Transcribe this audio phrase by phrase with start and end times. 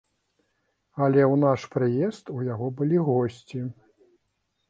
[1.07, 3.59] Але ў наш прыезд у яго былі госці.